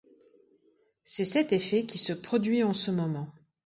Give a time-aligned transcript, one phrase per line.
[1.03, 3.27] C’est cet effet qui se produit en ce moment